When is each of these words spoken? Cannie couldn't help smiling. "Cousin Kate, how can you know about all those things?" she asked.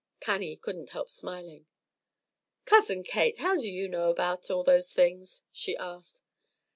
Cannie 0.19 0.55
couldn't 0.57 0.89
help 0.89 1.11
smiling. 1.11 1.67
"Cousin 2.65 3.03
Kate, 3.03 3.37
how 3.37 3.53
can 3.53 3.61
you 3.61 3.87
know 3.87 4.09
about 4.09 4.49
all 4.49 4.63
those 4.63 4.91
things?" 4.91 5.43
she 5.51 5.77
asked. 5.77 6.23